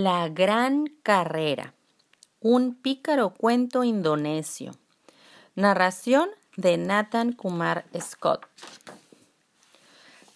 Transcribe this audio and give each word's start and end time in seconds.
La 0.00 0.28
gran 0.28 0.84
carrera. 1.02 1.74
Un 2.40 2.76
pícaro 2.76 3.30
cuento 3.30 3.82
indonesio. 3.82 4.70
Narración 5.56 6.28
de 6.56 6.76
Nathan 6.76 7.32
Kumar 7.32 7.84
Scott. 8.00 8.46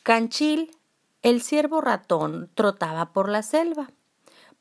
Canchil, 0.03 0.77
el 1.23 1.43
ciervo 1.43 1.81
ratón, 1.81 2.51
trotaba 2.57 3.13
por 3.13 3.29
la 3.29 3.45
selva. 3.45 3.93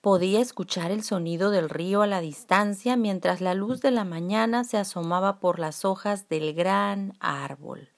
Podía 0.01 0.39
escuchar 0.39 0.91
el 0.91 1.03
sonido 1.03 1.49
del 1.49 1.71
río 1.71 2.03
a 2.03 2.07
la 2.07 2.21
distancia 2.21 2.95
mientras 2.95 3.41
la 3.41 3.55
luz 3.55 3.81
de 3.81 3.89
la 3.89 4.03
mañana 4.03 4.63
se 4.63 4.77
asomaba 4.77 5.39
por 5.39 5.57
las 5.57 5.83
hojas 5.83 6.29
del 6.29 6.53
gran 6.53 7.13
árbol. 7.19 7.89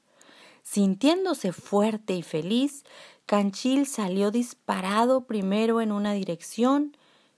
Sintiéndose 0.62 1.52
fuerte 1.52 2.14
y 2.14 2.24
feliz, 2.24 2.86
Canchil 3.26 3.88
salió 3.88 4.32
disparado 4.32 5.22
primero 5.22 5.80
en 5.80 5.92
una 5.92 6.14
dirección 6.14 6.98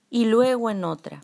y 0.10 0.26
luego 0.26 0.70
en 0.70 0.84
otra. 0.84 1.24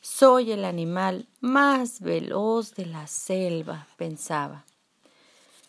Soy 0.00 0.52
el 0.52 0.64
animal 0.64 1.26
más 1.40 2.00
veloz 2.00 2.74
de 2.74 2.86
la 2.86 3.06
selva, 3.06 3.86
pensaba. 3.96 4.64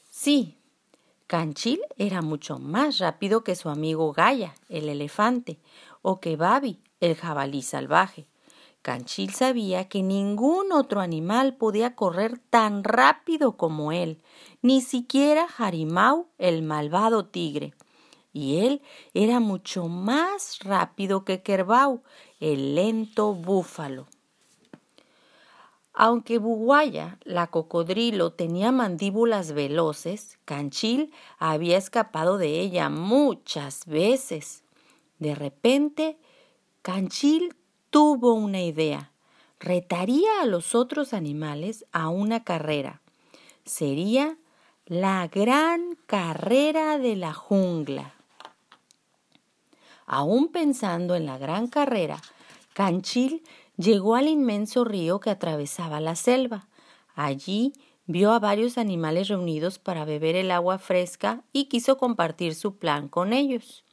Sí, 0.09 0.55
Canchil 1.27 1.81
era 1.97 2.21
mucho 2.21 2.59
más 2.59 2.99
rápido 2.99 3.43
que 3.43 3.55
su 3.55 3.67
amigo 3.67 4.13
Gaia, 4.13 4.55
el 4.69 4.87
elefante, 4.87 5.59
o 6.01 6.21
que 6.21 6.37
Babi, 6.37 6.79
el 7.01 7.15
jabalí 7.15 7.61
salvaje. 7.61 8.25
Canchil 8.81 9.33
sabía 9.33 9.89
que 9.89 10.01
ningún 10.01 10.71
otro 10.71 11.01
animal 11.01 11.55
podía 11.57 11.95
correr 11.95 12.39
tan 12.49 12.85
rápido 12.85 13.57
como 13.57 13.91
él, 13.91 14.21
ni 14.61 14.79
siquiera 14.79 15.45
Harimau, 15.57 16.27
el 16.37 16.61
malvado 16.61 17.25
tigre. 17.25 17.73
Y 18.37 18.59
él 18.59 18.83
era 19.15 19.39
mucho 19.39 19.87
más 19.87 20.59
rápido 20.59 21.25
que 21.25 21.41
Kerbau, 21.41 22.03
el 22.39 22.75
lento 22.75 23.33
búfalo. 23.33 24.05
Aunque 25.91 26.37
Buguaya, 26.37 27.17
la 27.23 27.47
cocodrilo, 27.47 28.33
tenía 28.33 28.71
mandíbulas 28.71 29.53
veloces, 29.53 30.37
Canchil 30.45 31.11
había 31.39 31.79
escapado 31.79 32.37
de 32.37 32.59
ella 32.59 32.89
muchas 32.89 33.87
veces. 33.87 34.61
De 35.17 35.33
repente, 35.33 36.19
Canchil 36.83 37.55
tuvo 37.89 38.33
una 38.33 38.61
idea. 38.61 39.11
Retaría 39.59 40.43
a 40.43 40.45
los 40.45 40.75
otros 40.75 41.15
animales 41.15 41.87
a 41.91 42.09
una 42.09 42.43
carrera. 42.43 43.01
Sería 43.65 44.37
la 44.85 45.27
gran 45.27 45.97
carrera 46.05 46.99
de 46.99 47.15
la 47.15 47.33
jungla. 47.33 48.16
Aún 50.07 50.47
pensando 50.47 51.15
en 51.15 51.25
la 51.25 51.37
gran 51.37 51.67
carrera, 51.67 52.21
Canchil 52.73 53.43
llegó 53.75 54.15
al 54.15 54.29
inmenso 54.29 54.85
río 54.85 55.19
que 55.19 55.29
atravesaba 55.29 55.99
la 55.99 56.15
selva. 56.15 56.69
Allí 57.13 57.73
vio 58.05 58.31
a 58.31 58.39
varios 58.39 58.77
animales 58.77 59.27
reunidos 59.27 59.79
para 59.79 60.05
beber 60.05 60.37
el 60.37 60.49
agua 60.51 60.79
fresca 60.79 61.43
y 61.51 61.65
quiso 61.65 61.97
compartir 61.97 62.55
su 62.55 62.77
plan 62.77 63.09
con 63.09 63.33
ellos. 63.33 63.83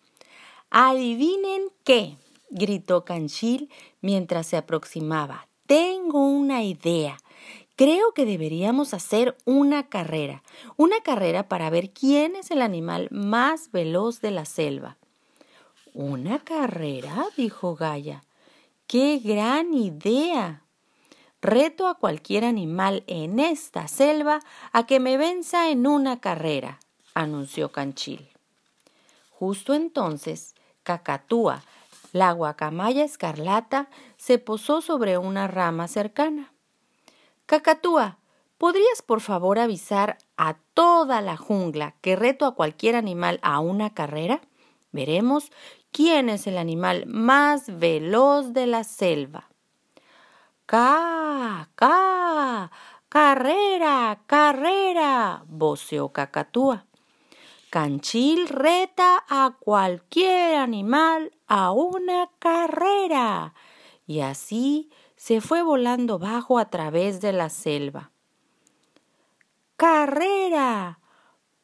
Adivinen 0.71 1.65
qué, 1.83 2.17
gritó 2.49 3.05
Canchil 3.05 3.69
mientras 4.01 4.47
se 4.47 4.57
aproximaba. 4.57 5.49
Tengo 5.67 6.27
una 6.27 6.63
idea. 6.63 7.17
Creo 7.75 8.13
que 8.13 8.25
deberíamos 8.25 8.95
hacer 8.95 9.37
una 9.47 9.89
carrera, 9.89 10.45
una 10.77 11.01
carrera 11.01 11.49
para 11.49 11.71
ver 11.71 11.91
quién 11.91 12.37
es 12.37 12.53
el 12.53 12.63
animal 12.63 13.09
más 13.11 13.73
veloz 13.73 14.21
de 14.21 14.31
la 14.31 14.45
selva. 14.45 14.97
¿Una 15.95 16.41
carrera? 16.41 17.25
dijo 17.37 17.77
Gaia. 17.77 18.25
¡Qué 18.89 19.21
gran 19.23 19.73
idea! 19.75 20.65
Reto 21.41 21.87
a 21.87 21.95
cualquier 21.95 22.45
animal 22.45 23.05
en 23.07 23.39
esta 23.39 23.87
selva 23.87 24.41
a 24.73 24.87
que 24.87 24.99
me 24.99 25.17
venza 25.17 25.71
en 25.71 25.87
una 25.87 26.19
carrera, 26.19 26.81
anunció 27.15 27.71
Canchil. 27.71 28.29
Justo 29.31 29.73
entonces, 29.73 30.57
Cacatúa, 30.83 31.63
la 32.13 32.33
guacamaya 32.33 33.05
escarlata, 33.05 33.89
se 34.17 34.39
posó 34.39 34.81
sobre 34.81 35.17
una 35.17 35.47
rama 35.47 35.87
cercana. 35.87 36.53
Cacatúa, 37.47 38.19
¿podrías 38.59 39.01
por 39.01 39.21
favor 39.21 39.61
avisar 39.61 40.19
a 40.37 40.57
toda 40.75 41.21
la 41.21 41.37
jungla 41.37 41.95
que 42.01 42.17
reto 42.17 42.47
a 42.47 42.57
cualquier 42.57 42.97
animal 42.97 43.39
a 43.43 43.61
una 43.61 43.95
carrera? 43.95 44.41
Veremos 44.95 45.51
quién 45.91 46.29
es 46.29 46.47
el 46.47 46.57
animal 46.57 47.07
más 47.07 47.81
veloz 47.81 48.53
de 48.53 48.69
la 48.69 48.85
selva. 48.85 49.51
¡Ca! 50.67 51.69
¡Ca! 51.75 52.71
¡Carrera! 53.09 54.21
¡Carrera! 54.29 55.43
voceó 55.49 56.13
Cacatúa. 56.13 56.87
Canchil 57.71 58.47
reta 58.47 59.25
a 59.29 59.57
cualquier 59.59 60.59
animal 60.59 61.33
a 61.49 61.73
una 61.73 62.31
carrera. 62.39 63.53
Y 64.07 64.21
así 64.21 64.91
se 65.17 65.41
fue 65.41 65.63
volando 65.63 66.21
bajo 66.21 66.57
a 66.57 66.71
través 66.71 67.21
de 67.21 67.33
la 67.33 67.49
selva. 67.49 68.13
¡Carrera! 69.77 71.01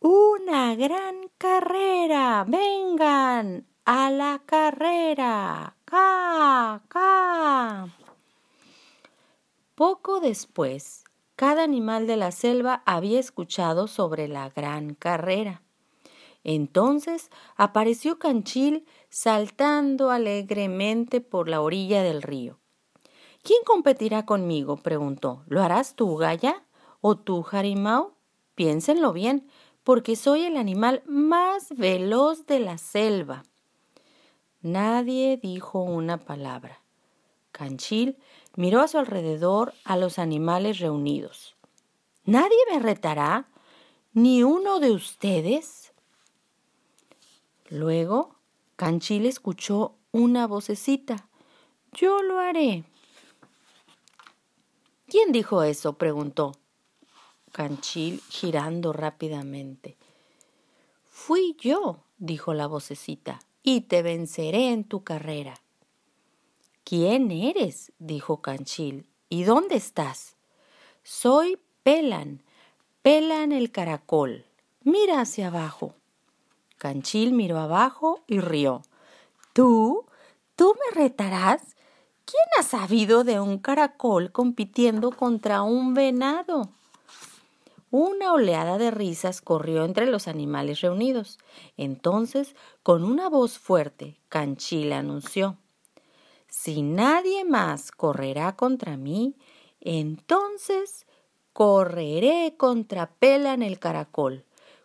¡Una 0.03 0.77
gran 0.77 1.29
carrera! 1.37 2.47
¡Vengan! 2.49 3.67
¡A 3.85 4.11
la 4.11 4.41
carrera! 4.47 5.77
¡Ca! 5.85 6.83
¡Ca! 6.89 7.87
Poco 9.75 10.21
después, 10.21 11.05
cada 11.37 11.65
animal 11.65 12.07
de 12.07 12.17
la 12.17 12.33
selva 12.33 12.83
había 12.87 13.21
escuchado 13.21 13.89
sobre 13.89 14.27
la 14.27 14.49
gran 14.49 14.95
carrera. 14.95 15.61
Entonces 16.45 17.31
apareció 17.57 18.19
Canchil 18.19 18.87
saltando 19.11 20.11
alegremente 20.11 21.21
por 21.21 21.47
la 21.51 21.61
orilla 21.61 22.03
del 22.03 22.23
río. 22.23 22.59
¿Quién 23.43 23.61
competirá 23.67 24.25
conmigo? 24.25 24.79
preguntó. 24.79 25.45
¿Lo 25.47 25.63
harás 25.63 25.95
tú, 25.95 26.17
Gaya? 26.17 26.65
¿O 27.03 27.19
tú, 27.19 27.45
Harimau? 27.51 28.15
Piénsenlo 28.55 29.15
bien, 29.15 29.49
porque 29.85 30.17
soy 30.17 30.43
el 30.43 30.57
animal 30.57 31.03
más 31.07 31.71
veloz 31.71 32.47
de 32.47 32.61
la 32.61 32.79
selva. 32.79 33.45
Nadie 34.63 35.39
dijo 35.39 35.81
una 35.81 36.19
palabra. 36.19 36.83
Canchil 37.53 38.19
miró 38.57 38.81
a 38.81 38.89
su 38.89 38.99
alrededor 38.99 39.75
a 39.85 39.97
los 39.97 40.19
animales 40.19 40.79
reunidos. 40.79 41.57
¿Nadie 42.25 42.59
me 42.71 42.79
retará? 42.79 43.49
¿Ni 44.13 44.43
uno 44.43 44.81
de 44.81 44.91
ustedes? 44.91 45.93
Luego, 47.69 48.37
Canchil 48.77 49.27
escuchó 49.27 49.95
una 50.13 50.47
vocecita. 50.47 51.29
Yo 51.93 52.23
lo 52.23 52.39
haré. 52.39 52.85
¿Quién 55.07 55.33
dijo 55.33 55.63
eso? 55.63 55.95
preguntó. 55.95 56.53
Canchil 57.53 58.21
girando 58.29 58.93
rápidamente. 58.93 59.97
Fui 61.09 61.57
yo, 61.61 62.05
dijo 62.19 62.55
la 62.55 62.67
vocecita, 62.67 63.41
y 63.63 63.83
te 63.83 64.03
venceré 64.03 64.71
en 64.71 64.85
tu 64.85 65.03
carrera. 65.03 65.55
¿Quién 66.85 67.31
eres? 67.31 67.93
dijo 67.99 68.41
Canchil. 68.41 69.07
¿Y 69.29 69.45
dónde 69.45 69.77
estás? 69.77 70.37
Soy 71.03 71.59
Pelan, 71.83 72.43
Pelan 73.03 73.53
el 73.53 73.71
caracol. 73.71 74.45
Mira 74.83 75.21
hacia 75.21 75.49
abajo. 75.49 75.95
Canchil 76.79 77.33
miró 77.33 77.59
abajo 77.59 78.23
y 78.27 78.41
rió. 78.41 78.83
¿Tú? 79.53 80.07
¿Tú 80.57 80.75
me 80.75 81.01
retarás? 81.01 81.77
¿Quién 82.25 82.45
ha 82.59 82.63
sabido 82.63 83.25
de 83.25 83.41
un 83.41 83.59
caracol 83.59 84.33
compitiendo 84.33 85.11
contra 85.11 85.63
un 85.63 85.95
venado? 85.95 86.71
Una 87.93 88.33
oleada 88.33 88.79
de 88.79 88.93
risas 88.93 89.41
corrió 89.41 89.85
entre 89.85 90.07
los 90.07 90.29
animales 90.29 90.81
reunidos. 90.81 91.39
Entonces, 91.77 92.55
con 92.85 93.03
una 93.03 93.29
voz 93.29 93.59
fuerte, 93.59 94.21
Canchil 94.29 94.93
anunció 94.93 95.59
Si 96.47 96.83
nadie 96.83 97.45
más 97.45 97.91
correrá 97.91 98.55
contra 98.55 98.97
mí, 98.97 99.35
entonces 99.81 101.07
correré 101.53 102.55
contra 102.57 103.11
Pela 103.11 103.55
en 103.55 103.63
el 103.63 103.81
caracol. 103.81 104.45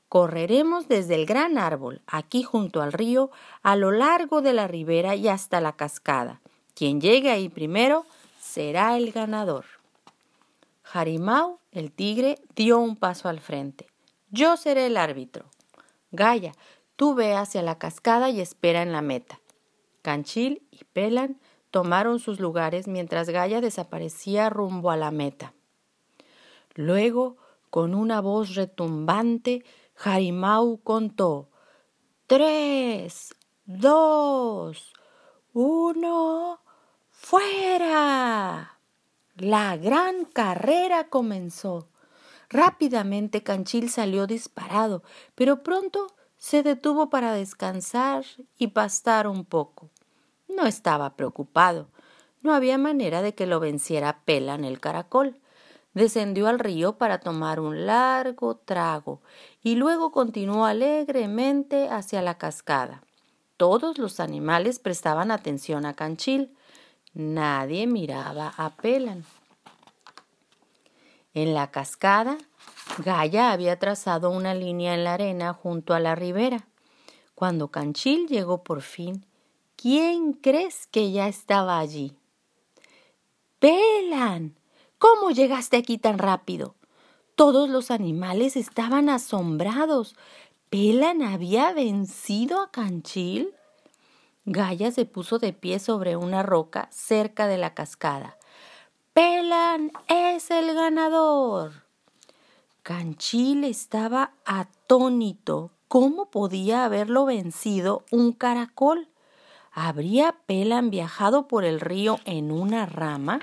Correremos 0.09 0.87
desde 0.87 1.13
el 1.13 1.27
gran 1.27 1.59
árbol, 1.59 2.01
aquí 2.07 2.41
junto 2.41 2.81
al 2.81 2.91
río, 2.91 3.29
a 3.61 3.75
lo 3.75 3.91
largo 3.91 4.41
de 4.41 4.53
la 4.53 4.67
ribera 4.67 5.15
y 5.15 5.27
hasta 5.27 5.61
la 5.61 5.75
cascada. 5.75 6.41
Quien 6.73 7.01
llegue 7.01 7.29
ahí 7.29 7.49
primero 7.49 8.05
será 8.39 8.97
el 8.97 9.11
ganador. 9.11 9.74
Harimau, 10.95 11.59
el 11.71 11.91
tigre, 11.91 12.39
dio 12.55 12.79
un 12.79 12.95
paso 12.95 13.27
al 13.27 13.41
frente. 13.41 13.87
Yo 14.29 14.55
seré 14.55 14.85
el 14.85 14.95
árbitro. 14.95 15.43
Gaia, 16.11 16.53
tú 16.95 17.15
ve 17.15 17.33
hacia 17.35 17.61
la 17.61 17.77
cascada 17.77 18.29
y 18.29 18.39
espera 18.39 18.81
en 18.81 18.93
la 18.93 19.01
meta. 19.01 19.41
Canchil 20.03 20.65
y 20.71 20.85
Pelan 20.85 21.37
tomaron 21.69 22.19
sus 22.19 22.39
lugares 22.39 22.87
mientras 22.87 23.29
Gaia 23.29 23.59
desaparecía 23.59 24.49
rumbo 24.49 24.89
a 24.89 24.95
la 24.95 25.11
meta. 25.11 25.53
Luego, 26.75 27.35
con 27.69 27.93
una 27.93 28.21
voz 28.21 28.55
retumbante, 28.55 29.65
Jarimau 29.95 30.77
contó 30.81 31.49
Tres, 32.25 33.35
dos, 33.65 34.93
uno, 35.51 36.61
fuera. 37.09 38.74
La 39.37 39.75
gran 39.75 40.23
carrera 40.23 41.09
comenzó. 41.09 41.89
Rápidamente 42.49 43.43
Canchil 43.43 43.89
salió 43.89 44.27
disparado, 44.27 45.03
pero 45.35 45.61
pronto 45.61 46.07
se 46.37 46.63
detuvo 46.63 47.09
para 47.09 47.33
descansar 47.33 48.23
y 48.57 48.67
pastar 48.67 49.27
un 49.27 49.43
poco. 49.43 49.89
No 50.47 50.65
estaba 50.65 51.17
preocupado. 51.17 51.89
No 52.43 52.53
había 52.53 52.77
manera 52.77 53.21
de 53.21 53.35
que 53.35 53.45
lo 53.45 53.59
venciera 53.59 54.21
Pelan 54.23 54.63
el 54.63 54.79
caracol. 54.79 55.37
Descendió 55.93 56.47
al 56.47 56.59
río 56.59 56.97
para 56.97 57.19
tomar 57.19 57.59
un 57.59 57.85
largo 57.85 58.55
trago 58.55 59.21
y 59.61 59.75
luego 59.75 60.13
continuó 60.13 60.65
alegremente 60.65 61.89
hacia 61.89 62.21
la 62.21 62.37
cascada. 62.37 63.03
Todos 63.57 63.97
los 63.97 64.21
animales 64.21 64.79
prestaban 64.79 65.29
atención 65.29 65.85
a 65.85 65.93
Canchil. 65.93 66.54
Nadie 67.15 67.87
miraba 67.87 68.53
a 68.57 68.75
Pelan. 68.75 69.23
En 71.33 71.53
la 71.53 71.71
cascada, 71.71 72.37
Gaia 72.97 73.53
había 73.53 73.79
trazado 73.79 74.31
una 74.31 74.53
línea 74.53 74.93
en 74.93 75.05
la 75.05 75.13
arena 75.13 75.53
junto 75.53 75.93
a 75.93 76.01
la 76.01 76.15
ribera. 76.15 76.67
Cuando 77.33 77.69
Canchil 77.69 78.27
llegó 78.27 78.65
por 78.65 78.81
fin, 78.81 79.25
¿quién 79.77 80.33
crees 80.33 80.87
que 80.87 81.13
ya 81.13 81.29
estaba 81.29 81.79
allí? 81.79 82.17
Pelan. 83.59 84.57
¿Cómo 84.97 85.31
llegaste 85.31 85.77
aquí 85.77 85.97
tan 85.97 86.17
rápido? 86.17 86.75
Todos 87.35 87.69
los 87.69 87.91
animales 87.91 88.57
estaban 88.57 89.07
asombrados. 89.07 90.17
¿Pelan 90.69 91.21
había 91.21 91.71
vencido 91.71 92.61
a 92.61 92.71
Canchil? 92.71 93.53
Gaia 94.45 94.91
se 94.91 95.05
puso 95.05 95.39
de 95.39 95.53
pie 95.53 95.79
sobre 95.79 96.15
una 96.15 96.43
roca 96.43 96.87
cerca 96.91 97.47
de 97.47 97.57
la 97.57 97.73
cascada. 97.73 98.37
Pelan 99.13 99.91
es 100.07 100.51
el 100.51 100.75
ganador. 100.75 101.71
Canchil 102.83 103.63
estaba 103.63 104.33
atónito. 104.45 105.71
¿Cómo 105.87 106.29
podía 106.29 106.85
haberlo 106.85 107.25
vencido 107.25 108.05
un 108.11 108.33
caracol? 108.33 109.07
¿Habría 109.71 110.35
Pelan 110.45 110.91
viajado 110.91 111.47
por 111.47 111.65
el 111.65 111.79
río 111.79 112.19
en 112.25 112.51
una 112.51 112.85
rama? 112.85 113.39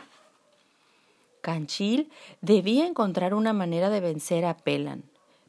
Canchil 1.41 2.13
debía 2.41 2.87
encontrar 2.87 3.35
una 3.35 3.53
manera 3.53 3.91
de 3.91 4.01
vencer 4.01 4.45
a 4.45 4.57
Pelan. 4.57 5.03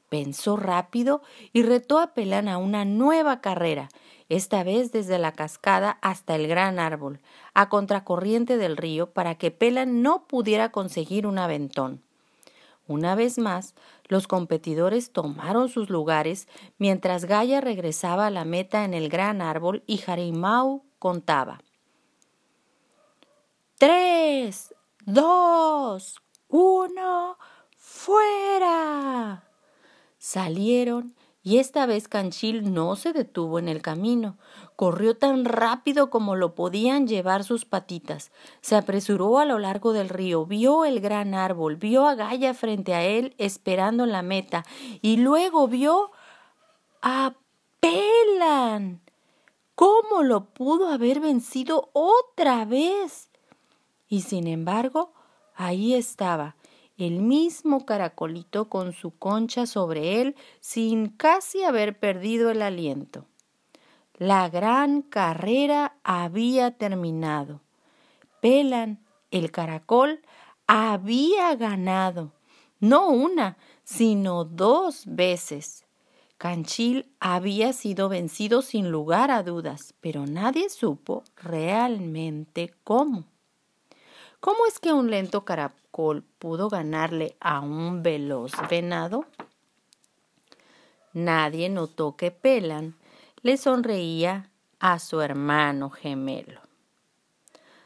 Pensó 0.10 0.58
rápido 0.58 1.22
y 1.54 1.62
retó 1.62 2.00
a 2.00 2.14
Pelan 2.14 2.48
a 2.48 2.58
una 2.58 2.86
nueva 2.86 3.42
carrera, 3.42 3.90
esta 4.36 4.64
vez 4.64 4.92
desde 4.92 5.20
la 5.20 5.32
cascada 5.32 5.98
hasta 6.02 6.36
el 6.36 6.48
gran 6.48 6.80
árbol, 6.80 7.20
a 7.54 7.70
contracorriente 7.70 8.58
del 8.58 8.78
río 8.78 9.12
para 9.12 9.36
que 9.36 9.52
Pelan 9.52 10.02
no 10.02 10.28
pudiera 10.28 10.72
conseguir 10.72 11.28
un 11.28 11.38
aventón. 11.38 12.02
Una 12.88 13.16
vez 13.16 13.38
más, 13.38 13.76
los 14.08 14.28
competidores 14.28 15.12
tomaron 15.12 15.70
sus 15.70 15.90
lugares 15.90 16.48
mientras 16.78 17.26
Gaia 17.26 17.62
regresaba 17.62 18.28
a 18.28 18.32
la 18.32 18.44
meta 18.44 18.84
en 18.84 18.94
el 18.94 19.08
gran 19.10 19.42
árbol 19.42 19.84
y 19.88 19.98
Jarimau 19.98 20.84
contaba. 21.00 21.62
Tres, 23.78 24.74
dos, 25.06 26.22
uno, 26.50 27.38
fuera. 27.78 29.44
Salieron 30.18 31.16
y 31.44 31.58
esta 31.58 31.86
vez 31.86 32.08
Canchil 32.08 32.74
no 32.74 32.96
se 32.96 33.12
detuvo 33.12 33.60
en 33.60 33.68
el 33.68 33.82
camino. 33.82 34.38
Corrió 34.78 35.18
tan 35.18 35.44
rápido 35.44 36.10
como 36.10 36.38
lo 36.38 36.56
podían 36.56 37.06
llevar 37.06 37.44
sus 37.44 37.66
patitas. 37.66 38.32
Se 38.62 38.78
apresuró 38.78 39.40
a 39.40 39.46
lo 39.46 39.60
largo 39.60 39.92
del 39.92 40.08
río, 40.08 40.46
vio 40.46 40.86
el 40.86 41.02
gran 41.02 41.34
árbol, 41.34 41.76
vio 41.76 42.08
a 42.08 42.16
Gaia 42.16 42.54
frente 42.54 42.94
a 42.94 43.04
él 43.04 43.36
esperando 43.38 44.06
la 44.06 44.22
meta 44.22 44.64
y 45.02 45.18
luego 45.18 45.68
vio 45.68 46.12
a 47.02 47.34
Pelan. 47.82 49.02
¿Cómo 49.76 50.24
lo 50.24 50.46
pudo 50.46 50.88
haber 50.88 51.20
vencido 51.20 51.90
otra 51.92 52.64
vez? 52.64 53.30
Y 54.08 54.22
sin 54.22 54.48
embargo, 54.48 55.12
ahí 55.56 55.94
estaba, 55.94 56.56
el 56.98 57.22
mismo 57.22 57.86
caracolito 57.86 58.70
con 58.70 58.94
su 58.94 59.18
concha 59.18 59.66
sobre 59.66 60.22
él 60.22 60.36
sin 60.60 61.10
casi 61.10 61.64
haber 61.64 62.00
perdido 62.00 62.52
el 62.52 62.62
aliento. 62.62 63.26
La 64.18 64.50
gran 64.50 65.02
carrera 65.02 65.98
había 66.04 66.78
terminado. 66.78 67.62
Pelan, 68.42 69.00
el 69.32 69.52
caracol, 69.52 70.22
había 70.68 71.56
ganado, 71.56 72.32
no 72.80 73.10
una, 73.10 73.58
sino 73.84 74.46
dos 74.46 75.04
veces. 75.08 75.86
Canchil 76.38 77.10
había 77.20 77.74
sido 77.74 78.10
vencido 78.10 78.62
sin 78.62 78.92
lugar 78.92 79.32
a 79.32 79.44
dudas, 79.44 79.94
pero 80.02 80.26
nadie 80.26 80.70
supo 80.70 81.24
realmente 81.38 82.74
cómo. 82.84 83.33
¿Cómo 84.44 84.66
es 84.66 84.78
que 84.82 84.92
un 84.92 85.10
lento 85.10 85.46
caracol 85.46 86.22
pudo 86.38 86.68
ganarle 86.68 87.38
a 87.40 87.62
un 87.62 88.04
veloz 88.04 88.52
venado? 88.70 89.24
Nadie 91.14 91.70
notó 91.70 92.18
que 92.18 92.30
Pelan 92.30 92.94
le 93.42 93.56
sonreía 93.56 94.50
a 94.82 95.00
su 95.00 95.22
hermano 95.22 95.92
gemelo. 95.92 96.60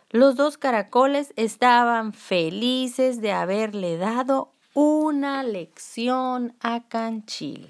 Los 0.10 0.36
dos 0.36 0.58
caracoles 0.58 1.32
estaban 1.36 2.12
felices 2.12 3.22
de 3.22 3.34
haberle 3.34 3.98
dado 3.98 4.50
una 4.74 5.44
lección 5.44 6.56
a 6.60 6.88
Canchil. 6.88 7.70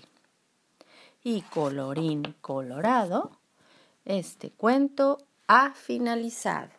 Y 1.26 1.42
colorín 1.42 2.36
colorado, 2.40 3.32
este 4.06 4.50
cuento 4.50 5.18
ha 5.50 5.74
finalizado. 5.74 6.77